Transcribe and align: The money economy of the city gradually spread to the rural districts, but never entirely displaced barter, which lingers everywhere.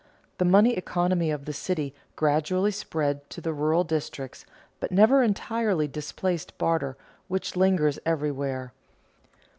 The 0.39 0.45
money 0.45 0.75
economy 0.77 1.29
of 1.29 1.45
the 1.45 1.53
city 1.53 1.93
gradually 2.15 2.71
spread 2.71 3.29
to 3.29 3.39
the 3.39 3.53
rural 3.53 3.83
districts, 3.83 4.47
but 4.79 4.91
never 4.91 5.21
entirely 5.21 5.87
displaced 5.87 6.57
barter, 6.57 6.97
which 7.27 7.55
lingers 7.55 7.99
everywhere. 8.03 8.73